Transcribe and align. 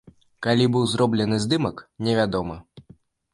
Калі 0.45 0.65
быў 0.75 0.87
зроблены 0.93 1.39
здымак, 1.45 1.85
невядома. 2.09 2.57